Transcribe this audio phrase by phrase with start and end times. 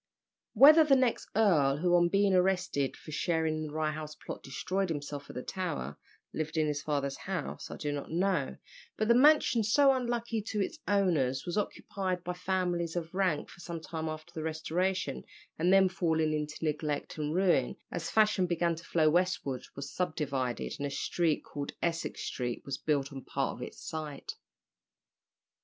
[0.53, 4.41] Whether the next earl, who on being arrested for sharing in the Rye House plot
[4.41, 5.99] destroyed himself at the Tower,
[6.33, 8.57] lived in his father's house, I do not know,
[8.97, 13.59] but the mansion, so unlucky to its owners, was occupied by families of rank for
[13.59, 15.23] some time after the Restoration,
[15.59, 20.77] and then falling into neglect and ruin, as fashion began to flow westward, was subdivided,
[20.79, 24.33] and a street, called Essex Street, was built on part of its site.